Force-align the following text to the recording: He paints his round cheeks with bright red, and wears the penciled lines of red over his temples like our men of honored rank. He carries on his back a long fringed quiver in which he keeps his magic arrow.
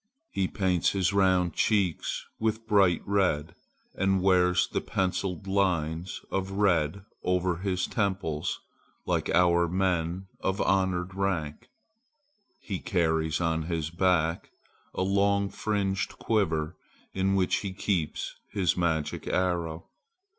He 0.31 0.47
paints 0.47 0.93
his 0.93 1.13
round 1.13 1.53
cheeks 1.53 2.25
with 2.39 2.65
bright 2.65 3.03
red, 3.05 3.53
and 3.93 4.19
wears 4.19 4.67
the 4.67 4.81
penciled 4.81 5.45
lines 5.45 6.21
of 6.31 6.53
red 6.53 7.05
over 7.21 7.57
his 7.57 7.85
temples 7.85 8.61
like 9.05 9.29
our 9.29 9.67
men 9.67 10.25
of 10.39 10.59
honored 10.59 11.13
rank. 11.13 11.67
He 12.57 12.79
carries 12.79 13.39
on 13.39 13.67
his 13.69 13.91
back 13.91 14.49
a 14.95 15.03
long 15.03 15.49
fringed 15.51 16.17
quiver 16.17 16.75
in 17.13 17.35
which 17.35 17.57
he 17.57 17.71
keeps 17.71 18.33
his 18.51 18.75
magic 18.75 19.27
arrow. 19.27 19.87